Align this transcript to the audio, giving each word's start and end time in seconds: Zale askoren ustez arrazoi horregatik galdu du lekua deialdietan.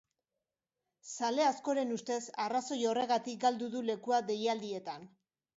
Zale 1.15 1.43
askoren 1.49 1.93
ustez 1.97 2.19
arrazoi 2.45 2.81
horregatik 2.93 3.39
galdu 3.47 3.71
du 3.77 3.85
lekua 3.91 4.23
deialdietan. 4.33 5.11